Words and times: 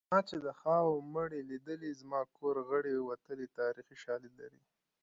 ما 0.11 0.19
چې 0.29 0.37
د 0.45 0.47
خاوو 0.59 1.05
مړي 1.15 1.41
لیدلي 1.51 1.91
زما 2.01 2.21
کور 2.37 2.55
غړي 2.69 2.93
وتلي 2.99 3.47
تاریخي 3.59 3.95
شالید 4.03 4.33
لري 4.41 4.61